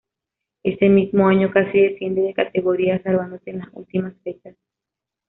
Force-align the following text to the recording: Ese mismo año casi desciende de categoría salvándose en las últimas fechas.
Ese 0.63 0.89
mismo 0.89 1.27
año 1.27 1.51
casi 1.53 1.79
desciende 1.79 2.23
de 2.23 2.33
categoría 2.33 3.03
salvándose 3.03 3.51
en 3.51 3.59
las 3.59 3.67
últimas 3.73 4.15
fechas. 4.23 4.55